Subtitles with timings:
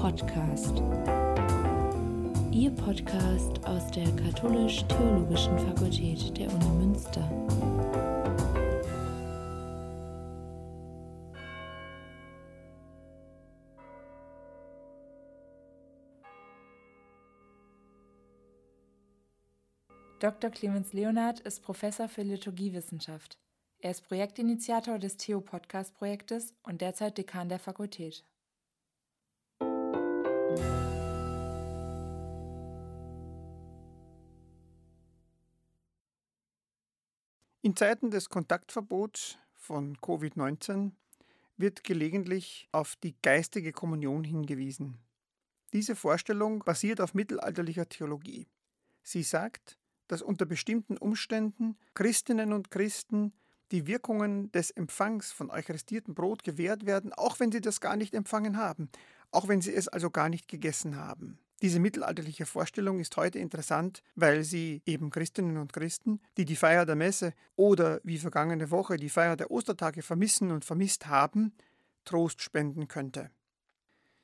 [0.00, 0.82] Podcast.
[2.50, 7.20] Ihr Podcast aus der Katholisch-Theologischen Fakultät der Uni Münster.
[20.18, 20.48] Dr.
[20.48, 23.36] Clemens Leonard ist Professor für Liturgiewissenschaft.
[23.80, 28.24] Er ist Projektinitiator des Theo-Podcast-Projektes und derzeit Dekan der Fakultät.
[37.62, 40.92] In Zeiten des Kontaktverbots von Covid-19
[41.56, 44.98] wird gelegentlich auf die geistige Kommunion hingewiesen.
[45.72, 48.48] Diese Vorstellung basiert auf mittelalterlicher Theologie.
[49.02, 53.32] Sie sagt, dass unter bestimmten Umständen Christinnen und Christen
[53.70, 58.14] die Wirkungen des Empfangs von eucharistiertem Brot gewährt werden, auch wenn sie das gar nicht
[58.14, 58.90] empfangen haben,
[59.30, 61.38] auch wenn sie es also gar nicht gegessen haben.
[61.62, 66.86] Diese mittelalterliche Vorstellung ist heute interessant, weil sie eben Christinnen und Christen, die die Feier
[66.86, 71.52] der Messe oder wie vergangene Woche die Feier der Ostertage vermissen und vermisst haben,
[72.04, 73.30] Trost spenden könnte.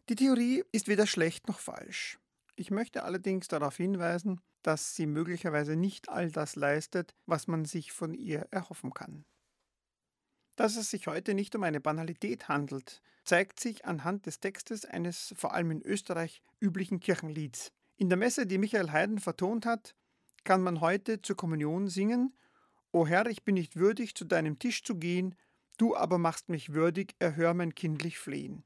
[0.09, 2.19] Die Theorie ist weder schlecht noch falsch.
[2.55, 7.93] Ich möchte allerdings darauf hinweisen, dass sie möglicherweise nicht all das leistet, was man sich
[7.93, 9.27] von ihr erhoffen kann.
[10.57, 15.35] Dass es sich heute nicht um eine Banalität handelt, zeigt sich anhand des Textes eines
[15.37, 17.73] vor allem in Österreich üblichen Kirchenlieds.
[17.99, 19.95] In der Messe, die Michael Haydn vertont hat,
[20.45, 22.35] kann man heute zur Kommunion singen:
[22.91, 25.35] O Herr, ich bin nicht würdig, zu deinem Tisch zu gehen,
[25.77, 28.65] du aber machst mich würdig, erhör mein kindlich Flehen.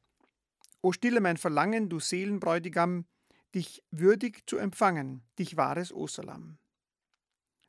[0.83, 3.05] O stille mein Verlangen, du Seelenbräutigam,
[3.55, 6.59] dich würdig zu empfangen, dich wahres Osterlamm.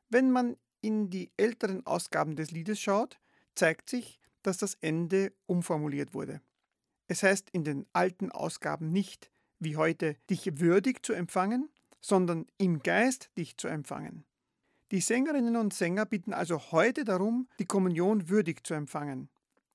[0.08, 3.18] Wenn man in die älteren Ausgaben des Liedes schaut,
[3.54, 6.40] zeigt sich, dass das Ende umformuliert wurde.
[7.08, 11.68] Es heißt in den alten Ausgaben nicht, wie heute, dich würdig zu empfangen,
[12.00, 14.24] sondern im Geist dich zu empfangen.
[14.90, 19.30] Die Sängerinnen und Sänger bitten also heute darum, die Kommunion würdig zu empfangen.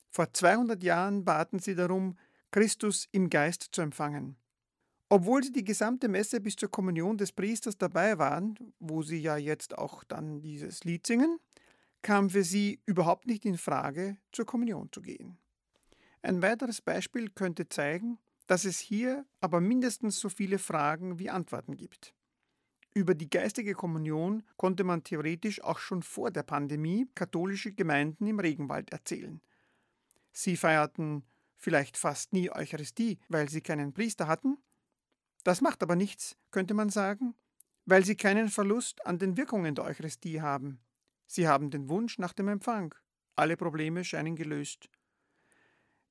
[0.09, 2.18] Vor 200 Jahren baten sie darum,
[2.51, 4.38] Christus im Geist zu empfangen.
[5.09, 9.38] Obwohl sie die gesamte Messe bis zur Kommunion des Priesters dabei waren, wo sie ja
[9.38, 11.40] jetzt auch dann dieses Lied singen,
[12.02, 15.38] kam für sie überhaupt nicht in Frage, zur Kommunion zu gehen.
[16.22, 21.75] Ein weiteres Beispiel könnte zeigen, dass es hier aber mindestens so viele Fragen wie Antworten
[21.75, 22.13] gibt.
[22.94, 28.40] Über die geistige Kommunion konnte man theoretisch auch schon vor der Pandemie katholische Gemeinden im
[28.40, 29.41] Regenwald erzählen.
[30.31, 31.24] Sie feierten
[31.57, 34.57] vielleicht fast nie Eucharistie, weil sie keinen Priester hatten.
[35.44, 37.36] Das macht aber nichts, könnte man sagen,
[37.86, 40.80] weil sie keinen Verlust an den Wirkungen der Eucharistie haben.
[41.27, 42.95] Sie haben den Wunsch nach dem Empfang.
[43.35, 44.89] Alle Probleme scheinen gelöst.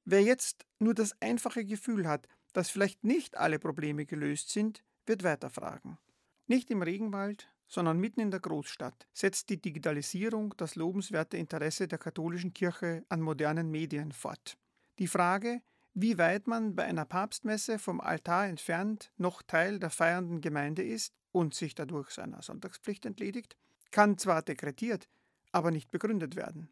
[0.05, 5.25] Wer jetzt nur das einfache Gefühl hat, dass vielleicht nicht alle Probleme gelöst sind, wird
[5.25, 5.99] weiterfragen.
[6.47, 11.99] Nicht im Regenwald, sondern mitten in der Großstadt setzt die Digitalisierung das lobenswerte Interesse der
[11.99, 14.57] katholischen Kirche an modernen Medien fort.
[14.99, 15.61] Die Frage,
[15.93, 21.15] wie weit man bei einer Papstmesse vom Altar entfernt noch Teil der feiernden Gemeinde ist
[21.33, 23.57] und sich dadurch seiner Sonntagspflicht entledigt,
[23.97, 25.09] kann zwar dekretiert,
[25.53, 26.69] aber nicht begründet werden.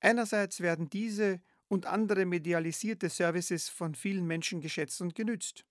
[0.00, 5.64] Einerseits werden diese und andere medialisierte Services von vielen Menschen geschätzt und genützt.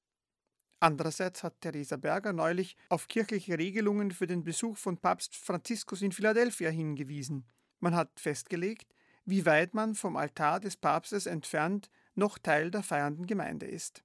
[0.79, 6.11] Andererseits hat Theresa Berger neulich auf kirchliche Regelungen für den Besuch von Papst Franziskus in
[6.11, 7.45] Philadelphia hingewiesen.
[7.79, 13.27] Man hat festgelegt, wie weit man vom Altar des Papstes entfernt noch Teil der feiernden
[13.27, 14.03] Gemeinde ist.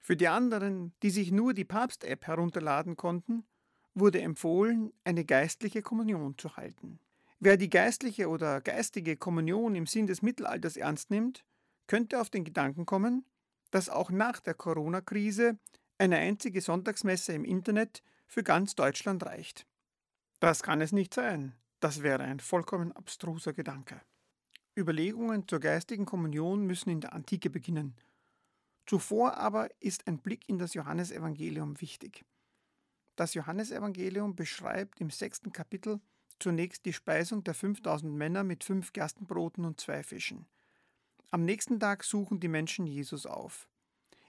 [0.00, 3.44] Für die anderen, die sich nur die Papst-App herunterladen konnten,
[3.94, 6.98] wurde empfohlen, eine geistliche Kommunion zu halten.
[7.38, 11.44] Wer die geistliche oder geistige Kommunion im Sinn des Mittelalters ernst nimmt,
[11.86, 13.24] könnte auf den Gedanken kommen,
[13.70, 15.58] dass auch nach der Corona-Krise
[15.98, 19.66] eine einzige Sonntagsmesse im Internet für ganz Deutschland reicht.
[20.38, 21.54] Das kann es nicht sein.
[21.80, 24.00] Das wäre ein vollkommen abstruser Gedanke.
[24.76, 27.96] Überlegungen zur geistigen Kommunion müssen in der Antike beginnen.
[28.86, 32.24] Zuvor aber ist ein Blick in das Johannesevangelium wichtig.
[33.20, 36.00] Das Johannesevangelium beschreibt im sechsten Kapitel
[36.38, 40.46] zunächst die Speisung der 5000 Männer mit fünf Gerstenbroten und zwei Fischen.
[41.30, 43.68] Am nächsten Tag suchen die Menschen Jesus auf.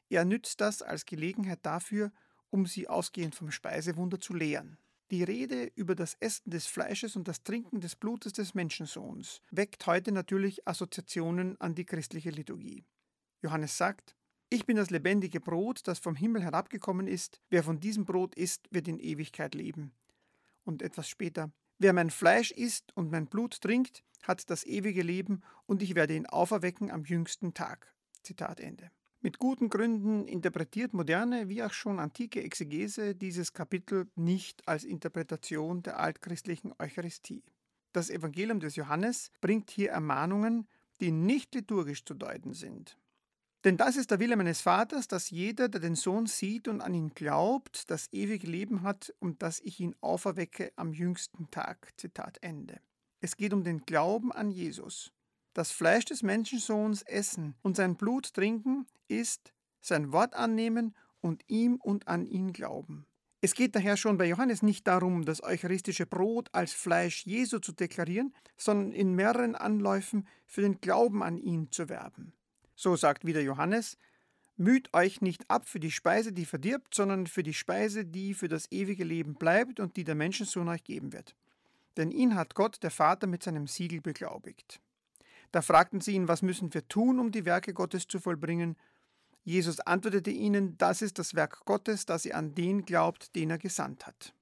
[0.10, 2.12] Er nützt das als Gelegenheit dafür,
[2.50, 4.78] um sie ausgehend vom Speisewunder zu lehren.
[5.10, 9.88] Die Rede über das Essen des Fleisches und das Trinken des Blutes des Menschensohns weckt
[9.88, 12.84] heute natürlich Assoziationen an die christliche Liturgie.
[13.42, 14.18] Johannes sagt,
[14.53, 17.42] ich bin das lebendige Brot, das vom Himmel herabgekommen ist.
[17.50, 19.94] Wer von diesem Brot isst, wird in Ewigkeit leben.
[20.65, 25.42] Und etwas später, wer mein Fleisch isst und mein Blut trinkt, hat das ewige Leben
[25.68, 27.95] und ich werde ihn auferwecken am jüngsten Tag.
[28.24, 28.92] Zitat Ende.
[29.21, 35.81] Mit guten Gründen interpretiert moderne wie auch schon antike Exegese dieses Kapitel nicht als Interpretation
[35.81, 37.44] der altchristlichen Eucharistie.
[37.94, 40.68] Das Evangelium des Johannes bringt hier Ermahnungen,
[41.00, 42.98] die nicht liturgisch zu deuten sind.
[43.63, 46.96] Denn das ist der Wille meines Vaters, dass jeder, der den Sohn sieht und an
[46.96, 51.94] ihn glaubt, das ewige Leben hat und dass ich ihn auferwecke am jüngsten Tag.
[51.98, 52.81] Zitat Ende.
[53.19, 55.12] Es geht um den Glauben an Jesus.
[55.54, 61.75] Das Fleisch des Menschensohns essen und sein Blut trinken ist sein Wort annehmen und ihm
[61.75, 63.06] und an ihn glauben.
[63.42, 67.74] Es geht daher schon bei Johannes nicht darum, das eucharistische Brot als Fleisch Jesu zu
[67.74, 72.34] deklarieren, sondern in mehreren Anläufen für den Glauben an ihn zu werben.
[72.81, 73.95] So sagt wieder Johannes,
[74.57, 78.48] Müht euch nicht ab für die Speise, die verdirbt, sondern für die Speise, die für
[78.48, 81.36] das ewige Leben bleibt und die der Menschensohn euch geben wird.
[81.95, 84.81] Denn ihn hat Gott, der Vater, mit seinem Siegel beglaubigt.
[85.51, 88.75] Da fragten sie ihn, was müssen wir tun, um die Werke Gottes zu vollbringen?
[89.44, 93.60] Jesus antwortete ihnen, das ist das Werk Gottes, dass ihr an den glaubt, den er
[93.60, 94.34] gesandt hat.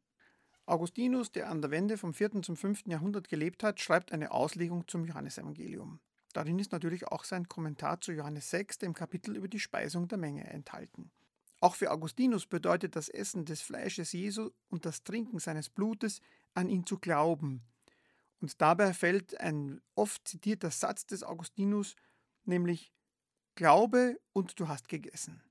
[0.65, 2.42] Augustinus, der an der Wende vom 4.
[2.42, 2.83] zum 5.
[2.85, 6.00] Jahrhundert gelebt hat, schreibt eine Auslegung zum Johannesevangelium.
[6.34, 10.18] Darin ist natürlich auch sein Kommentar zu Johannes 6, dem Kapitel über die Speisung der
[10.18, 11.12] Menge, enthalten.
[11.60, 16.22] Auch für Augustinus bedeutet das Essen des Fleisches Jesu und das Trinken seines Blutes,
[16.54, 17.62] an ihn zu glauben.
[18.42, 21.96] Und dabei fällt ein oft zitierter Satz des Augustinus,
[22.46, 22.94] nämlich
[23.56, 25.44] Glaube und du hast gegessen.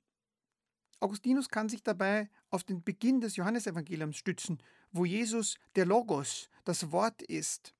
[1.00, 4.58] Augustinus kann sich dabei auf den Beginn des Johannesevangeliums stützen,
[4.90, 7.74] wo Jesus der Logos, das Wort ist.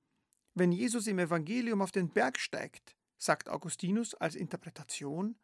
[0.55, 5.37] Wenn Jesus im Evangelium auf den Berg steigt, sagt Augustinus als Interpretation,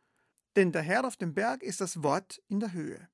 [0.57, 3.09] denn der Herr auf dem Berg ist das Wort in der Höhe.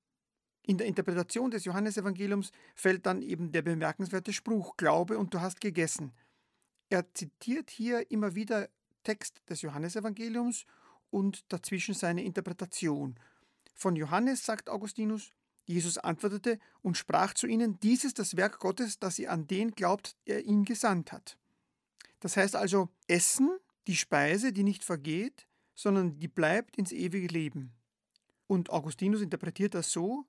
[0.63, 5.61] In der Interpretation des Johannesevangeliums fällt dann eben der bemerkenswerte Spruch Glaube und du hast
[5.61, 6.13] gegessen.
[6.91, 8.69] Er zitiert hier immer wieder
[9.03, 10.67] Text des Johannesevangeliums
[11.11, 13.19] und dazwischen seine Interpretation.
[13.75, 15.33] Von Johannes sagt Augustinus,
[15.65, 19.71] Jesus antwortete und sprach zu ihnen, dies ist das Werk Gottes, dass ihr an den
[19.71, 21.39] glaubt, der ihn gesandt hat.
[22.21, 23.51] Das heißt also, Essen,
[23.87, 27.73] die Speise, die nicht vergeht, sondern die bleibt ins ewige Leben.
[28.47, 30.27] Und Augustinus interpretiert das so,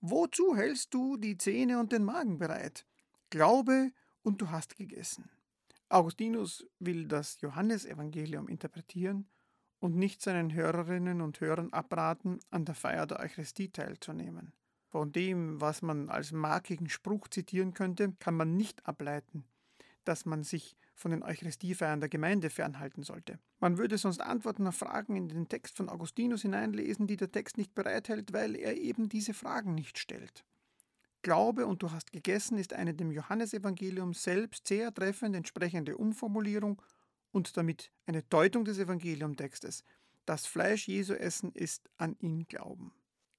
[0.00, 2.86] wozu hältst du die Zähne und den Magen bereit?
[3.30, 3.92] Glaube
[4.22, 5.30] und du hast gegessen.
[5.88, 9.28] Augustinus will das Johannesevangelium interpretieren
[9.78, 14.52] und nicht seinen Hörerinnen und Hörern abraten, an der Feier der Eucharistie teilzunehmen.
[14.88, 19.44] Von dem, was man als markigen Spruch zitieren könnte, kann man nicht ableiten,
[20.04, 23.38] dass man sich von den Eucharistiefeiern der Gemeinde fernhalten sollte.
[23.60, 27.58] Man würde sonst Antworten auf Fragen in den Text von Augustinus hineinlesen, die der Text
[27.58, 30.44] nicht bereithält, weil er eben diese Fragen nicht stellt.
[31.22, 36.82] Glaube und du hast gegessen ist eine dem Johannesevangelium selbst sehr treffend entsprechende Umformulierung
[37.30, 39.84] und damit eine Deutung des Evangeliumtextes.
[40.26, 42.92] Das Fleisch Jesu essen ist an ihn glauben.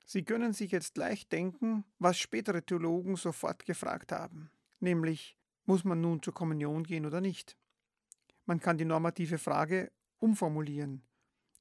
[0.06, 6.02] Sie können sich jetzt leicht denken, was spätere Theologen sofort gefragt haben, nämlich muss man
[6.02, 7.58] nun zur Kommunion gehen oder nicht?
[8.46, 11.04] Man kann die normative Frage umformulieren.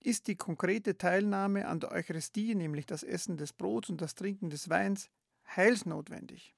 [0.00, 4.50] Ist die konkrete Teilnahme an der Eucharistie, nämlich das Essen des Brots und das Trinken
[4.50, 5.10] des Weins,
[5.56, 6.56] heilsnotwendig?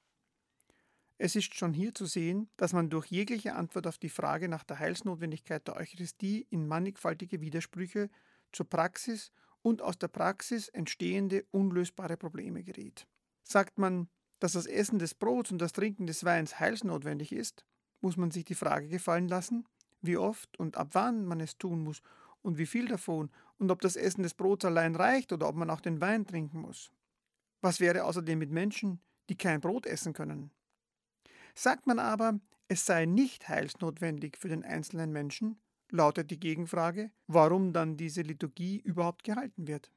[1.18, 4.64] Es ist schon hier zu sehen, dass man durch jegliche Antwort auf die Frage nach
[4.64, 8.10] der Heilsnotwendigkeit der Eucharistie in mannigfaltige Widersprüche
[8.50, 9.30] zur Praxis
[9.62, 13.06] und aus der Praxis entstehende unlösbare Probleme gerät.
[13.42, 14.08] Sagt man,
[14.44, 17.64] dass das Essen des Brots und das Trinken des Weins heilsnotwendig ist,
[18.02, 19.64] muss man sich die Frage gefallen lassen,
[20.02, 22.02] wie oft und ab wann man es tun muss
[22.42, 25.70] und wie viel davon und ob das Essen des Brots allein reicht oder ob man
[25.70, 26.92] auch den Wein trinken muss.
[27.62, 30.50] Was wäre außerdem mit Menschen, die kein Brot essen können?
[31.54, 35.58] Sagt man aber, es sei nicht heilsnotwendig für den einzelnen Menschen,
[35.88, 39.90] lautet die Gegenfrage, warum dann diese Liturgie überhaupt gehalten wird.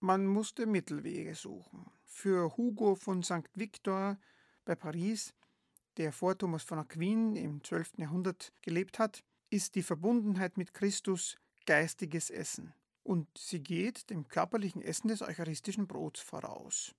[0.00, 1.90] Man musste Mittelwege suchen.
[2.14, 3.48] Für Hugo von St.
[3.54, 4.16] Victor
[4.64, 5.34] bei Paris,
[5.96, 7.94] der vor Thomas von Aquin im 12.
[7.96, 14.82] Jahrhundert gelebt hat, ist die Verbundenheit mit Christus geistiges Essen und sie geht dem körperlichen
[14.82, 16.94] Essen des eucharistischen Brots voraus.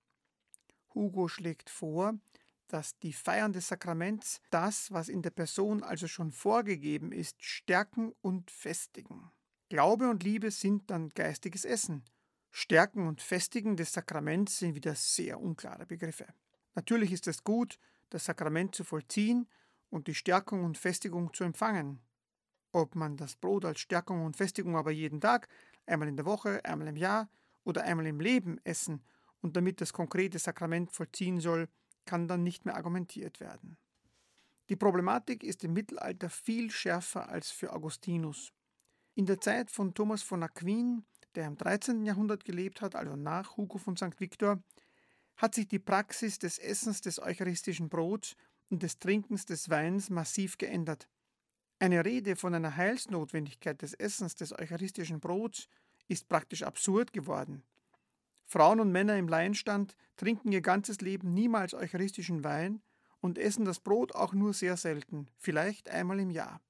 [0.93, 2.19] Hugo schlägt vor,
[2.67, 8.13] dass die Feiern des Sakraments das, was in der Person also schon vorgegeben ist, stärken
[8.21, 9.31] und festigen.
[9.69, 12.03] Glaube und Liebe sind dann geistiges Essen.
[12.55, 16.27] Stärken und Festigen des Sakraments sind wieder sehr unklare Begriffe.
[16.75, 17.79] Natürlich ist es gut,
[18.11, 19.47] das Sakrament zu vollziehen
[19.89, 21.99] und die Stärkung und Festigung zu empfangen.
[22.71, 25.47] Ob man das Brot als Stärkung und Festigung aber jeden Tag,
[25.87, 27.27] einmal in der Woche, einmal im Jahr
[27.63, 29.01] oder einmal im Leben essen
[29.41, 31.67] und damit das konkrete Sakrament vollziehen soll,
[32.05, 33.77] kann dann nicht mehr argumentiert werden.
[34.69, 38.53] Die Problematik ist im Mittelalter viel schärfer als für Augustinus.
[39.15, 41.03] In der Zeit von Thomas von Aquin
[41.35, 42.05] der im 13.
[42.05, 44.19] Jahrhundert gelebt hat, also nach Hugo von St.
[44.19, 44.61] Victor,
[45.35, 48.35] hat sich die Praxis des Essens des eucharistischen Brots
[48.69, 51.07] und des Trinkens des Weins massiv geändert.
[51.79, 55.67] Eine Rede von einer Heilsnotwendigkeit des Essens des eucharistischen Brots
[56.07, 57.63] ist praktisch absurd geworden.
[58.45, 62.81] Frauen und Männer im Laienstand trinken ihr ganzes Leben niemals eucharistischen Wein
[63.19, 66.61] und essen das Brot auch nur sehr selten, vielleicht einmal im Jahr.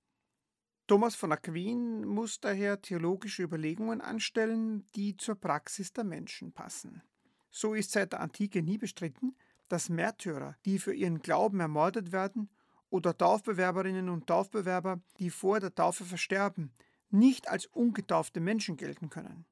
[0.86, 7.02] Thomas von Aquin muss daher theologische Überlegungen anstellen, die zur Praxis der Menschen passen.
[7.50, 9.36] So ist seit der Antike nie bestritten,
[9.70, 12.50] dass Märtyrer, die für ihren Glauben ermordet werden,
[12.90, 16.72] oder Taufbewerberinnen und Taufbewerber, die vor der Taufe versterben,
[17.10, 19.46] nicht als ungetaufte Menschen gelten können.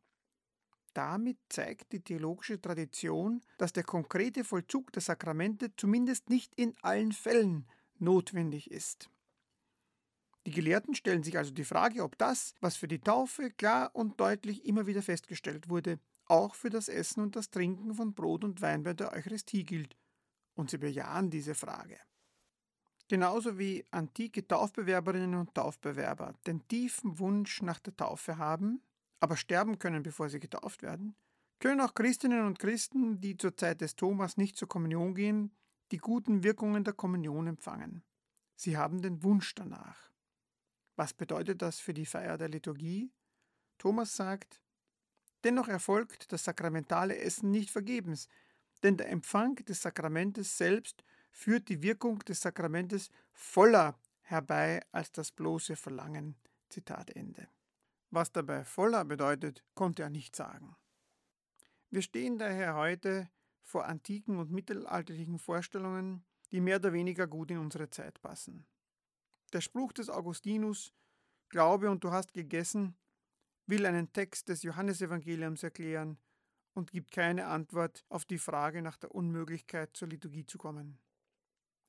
[0.93, 7.13] Damit zeigt die theologische Tradition, dass der konkrete Vollzug der Sakramente zumindest nicht in allen
[7.13, 7.65] Fällen
[7.97, 9.09] notwendig ist.
[10.47, 14.19] Die Gelehrten stellen sich also die Frage, ob das, was für die Taufe klar und
[14.19, 18.61] deutlich immer wieder festgestellt wurde, auch für das Essen und das Trinken von Brot und
[18.61, 19.95] Wein bei der Eucharistie gilt.
[20.55, 21.97] Und sie bejahen diese Frage.
[23.07, 28.81] Genauso wie antike Taufbewerberinnen und Taufbewerber den tiefen Wunsch nach der Taufe haben,
[29.19, 31.15] aber sterben können, bevor sie getauft werden,
[31.59, 35.51] können auch Christinnen und Christen, die zur Zeit des Thomas nicht zur Kommunion gehen,
[35.91, 38.03] die guten Wirkungen der Kommunion empfangen.
[38.55, 40.10] Sie haben den Wunsch danach.
[40.95, 43.11] Was bedeutet das für die Feier der Liturgie?
[43.77, 44.61] Thomas sagt,
[45.43, 48.27] dennoch erfolgt das sakramentale Essen nicht vergebens,
[48.83, 55.31] denn der Empfang des Sakramentes selbst führt die Wirkung des Sakramentes voller herbei als das
[55.31, 56.35] bloße Verlangen.
[56.69, 57.47] Zitat Ende.
[58.11, 60.75] Was dabei voller bedeutet, konnte er nicht sagen.
[61.89, 63.29] Wir stehen daher heute
[63.63, 68.65] vor antiken und mittelalterlichen Vorstellungen, die mehr oder weniger gut in unsere Zeit passen.
[69.53, 70.93] Der Spruch des Augustinus,
[71.49, 72.95] Glaube und du hast gegessen,
[73.67, 76.17] will einen Text des Johannesevangeliums erklären
[76.73, 80.99] und gibt keine Antwort auf die Frage nach der Unmöglichkeit zur Liturgie zu kommen.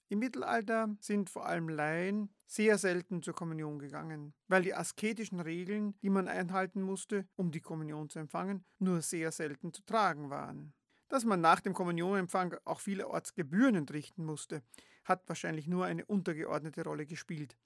[0.09, 5.95] Im Mittelalter sind vor allem Laien sehr selten zur Kommunion gegangen, weil die asketischen Regeln,
[6.03, 10.75] die man einhalten musste, um die Kommunion zu empfangen, nur sehr selten zu tragen waren.
[11.09, 14.63] Dass man nach dem Kommunionempfang auch vielerorts Gebühren entrichten musste,
[15.05, 17.57] hat wahrscheinlich nur eine untergeordnete Rolle gespielt.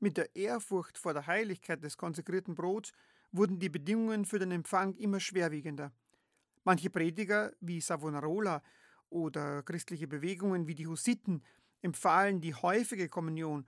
[0.00, 2.92] Mit der Ehrfurcht vor der Heiligkeit des konsekrierten Brots
[3.30, 5.92] wurden die Bedingungen für den Empfang immer schwerwiegender.
[6.64, 8.62] Manche Prediger wie Savonarola
[9.10, 11.42] oder christliche Bewegungen wie die Hussiten
[11.82, 13.66] empfahlen die häufige Kommunion.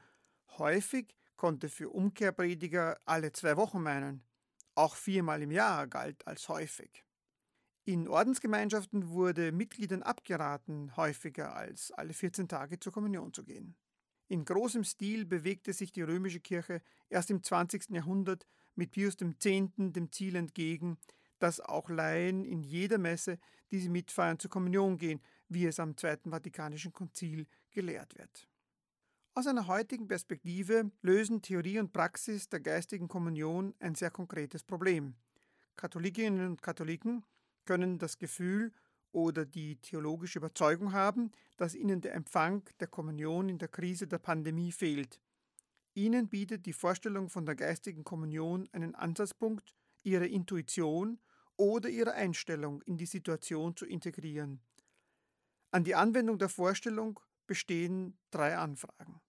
[0.59, 4.25] Häufig konnte für Umkehrprediger alle zwei Wochen meinen.
[4.75, 7.05] Auch viermal im Jahr galt als häufig.
[7.87, 13.77] In Ordensgemeinschaften wurde Mitgliedern abgeraten, häufiger als alle 14 Tage zur Kommunion zu gehen.
[14.27, 17.91] In großem Stil bewegte sich die römische Kirche erst im 20.
[17.91, 19.37] Jahrhundert mit Pius X.
[19.77, 20.97] dem Ziel entgegen,
[21.39, 23.39] dass auch Laien in jeder Messe,
[23.71, 28.49] die sie mitfeiern, zur Kommunion gehen, wie es am Zweiten Vatikanischen Konzil gelehrt wird.
[29.35, 35.17] Aus einer heutigen Perspektive lösen Theorie und Praxis der geistigen Kommunion ein sehr konkretes Problem.
[35.77, 37.25] Katholikinnen und Katholiken
[37.65, 38.73] können das Gefühl
[39.13, 44.19] oder die theologische Überzeugung haben, dass ihnen der Empfang der Kommunion in der Krise der
[44.19, 45.21] Pandemie fehlt.
[45.95, 51.21] Ihnen bietet die Vorstellung von der geistigen Kommunion einen Ansatzpunkt, ihre Intuition
[51.57, 54.61] oder ihre Einstellung in die Situation zu integrieren.
[55.71, 59.21] An die Anwendung der Vorstellung bestehen drei Anfragen.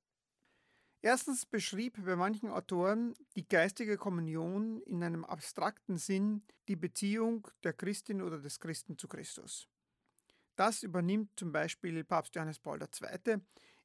[1.05, 7.73] Erstens beschrieb bei manchen Autoren die geistige Kommunion in einem abstrakten Sinn die Beziehung der
[7.73, 9.67] Christin oder des Christen zu Christus.
[10.55, 13.37] Das übernimmt zum Beispiel Papst Johannes Paul II.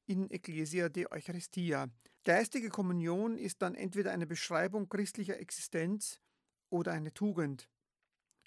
[0.07, 1.91] in Ecclesia de Eucharistia.
[2.25, 6.23] Geistige Kommunion ist dann entweder eine Beschreibung christlicher Existenz
[6.71, 7.69] oder eine Tugend.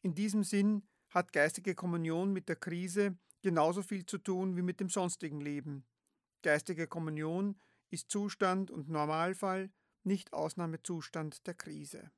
[0.01, 4.79] In diesem Sinn hat geistige Kommunion mit der Krise genauso viel zu tun wie mit
[4.79, 5.85] dem sonstigen Leben.
[6.41, 7.55] Geistige Kommunion
[7.93, 9.71] ist Zustand und Normalfall,
[10.03, 12.09] nicht Ausnahmezustand der Krise.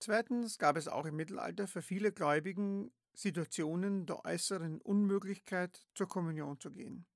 [0.00, 6.58] Zweitens gab es auch im Mittelalter für viele Gläubigen Situationen der äußeren Unmöglichkeit, zur Kommunion
[6.58, 7.06] zu gehen.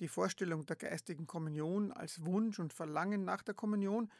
[0.00, 4.12] Die Vorstellung der geistigen Kommunion als Wunsch und Verlangen nach der Kommunion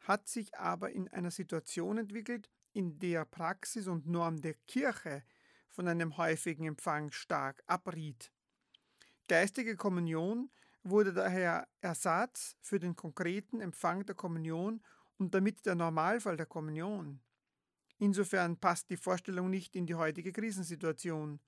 [0.00, 5.22] hat sich aber in einer Situation entwickelt, in der Praxis und Norm der Kirche
[5.68, 8.30] von einem häufigen Empfang stark abriet.
[9.26, 10.50] Geistige Kommunion
[10.82, 14.82] wurde daher Ersatz für den konkreten Empfang der Kommunion
[15.18, 17.20] und damit der Normalfall der Kommunion.
[17.98, 21.40] Insofern passt die Vorstellung nicht in die heutige Krisensituation.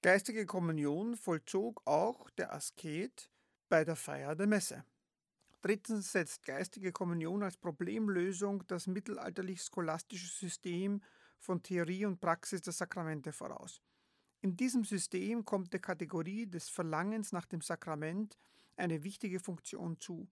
[0.00, 3.30] Geistige Kommunion vollzog auch der Asket
[3.68, 4.84] bei der Feier der Messe.
[5.60, 11.02] Drittens setzt geistige Kommunion als Problemlösung das mittelalterlich-scholastische System
[11.38, 13.82] von Theorie und Praxis der Sakramente voraus.
[14.40, 18.38] In diesem System kommt der Kategorie des Verlangens nach dem Sakrament
[18.76, 20.28] eine wichtige Funktion zu.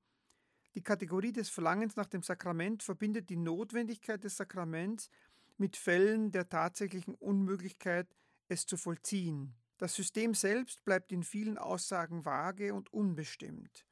[0.76, 5.10] Die Kategorie des Verlangens nach dem Sakrament verbindet die Notwendigkeit des Sakraments
[5.56, 8.14] mit Fällen der tatsächlichen Unmöglichkeit,
[8.48, 9.54] es zu vollziehen.
[9.78, 13.86] Das System selbst bleibt in vielen Aussagen vage und unbestimmt.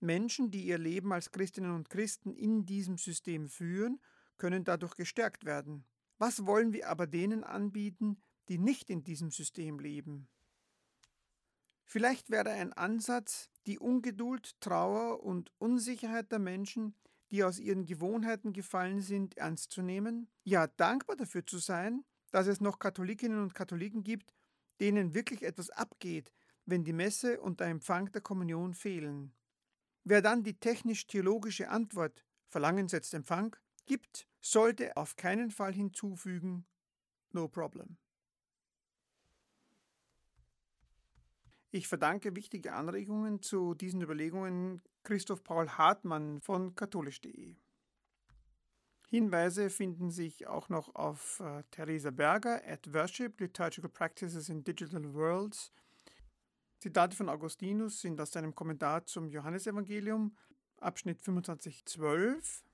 [0.00, 4.00] Menschen, die ihr Leben als Christinnen und Christen in diesem System führen,
[4.38, 5.84] können dadurch gestärkt werden.
[6.18, 10.28] Was wollen wir aber denen anbieten, die nicht in diesem System leben?
[11.84, 16.94] Vielleicht wäre ein Ansatz, die Ungeduld, Trauer und Unsicherheit der Menschen,
[17.30, 22.46] die aus ihren Gewohnheiten gefallen sind, ernst zu nehmen, ja dankbar dafür zu sein, dass
[22.46, 24.34] es noch Katholikinnen und Katholiken gibt,
[24.80, 26.32] denen wirklich etwas abgeht,
[26.66, 29.32] wenn die Messe und der Empfang der Kommunion fehlen.
[30.04, 33.54] Wer dann die technisch-theologische Antwort Verlangen setzt Empfang
[33.86, 36.66] gibt, sollte auf keinen Fall hinzufügen
[37.32, 37.96] No problem.
[41.72, 47.54] Ich verdanke wichtige Anregungen zu diesen Überlegungen Christoph Paul Hartmann von katholisch.de.
[49.08, 55.14] Hinweise finden sich auch noch auf äh, Theresa Berger at Worship Liturgical Practices in Digital
[55.14, 55.72] Worlds.
[56.80, 60.36] Zitate von Augustinus sind aus seinem Kommentar zum Johannesevangelium,
[60.78, 62.64] Abschnitt 2512.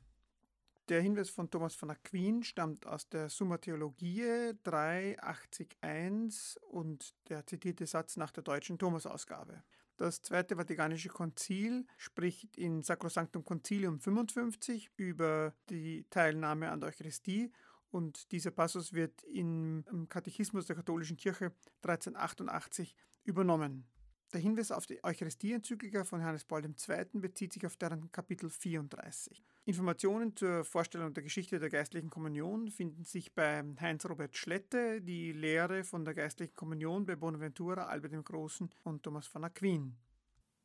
[0.89, 7.87] Der Hinweis von Thomas von Aquin stammt aus der Summa Theologiae 381 und der zitierte
[7.87, 9.65] Satz nach der deutschen Thomasausgabe.
[9.97, 17.51] Das Zweite Vatikanische Konzil spricht in Sacrosanctum Concilium 55 über die Teilnahme an der Eucharistie
[17.91, 21.47] und dieser Passus wird im Katechismus der katholischen Kirche
[21.83, 23.89] 1388 übernommen.
[24.33, 27.07] Der Hinweis auf die Eucharistie-Enzyklika von Johannes Paul II.
[27.15, 29.43] bezieht sich auf deren Kapitel 34.
[29.67, 35.83] Informationen zur Vorstellung der Geschichte der geistlichen Kommunion finden sich bei Heinz-Robert Schlette, die Lehre
[35.83, 39.97] von der geistlichen Kommunion bei Bonaventura, Albert dem Großen und Thomas von Aquin.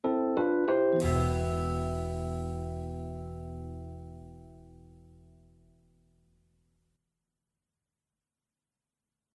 [0.04, 1.40] Musik